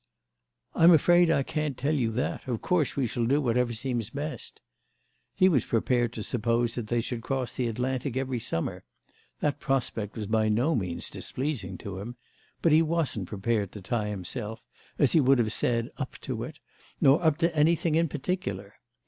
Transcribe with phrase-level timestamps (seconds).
[0.73, 4.59] "I'm afraid I can't tell you that; of course we shall do whatever seems best."
[5.35, 10.49] He was prepared to suppose they should cross the Atlantic every summer—that prospect was by
[10.49, 12.15] no means displeasing to him;
[12.63, 14.59] but he wasn't prepared to tie himself,
[14.97, 16.57] as he would have said, up to it,
[16.99, 18.73] nor up to anything in particular.